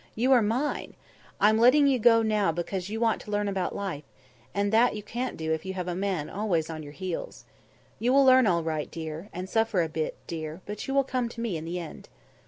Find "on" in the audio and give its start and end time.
6.71-6.81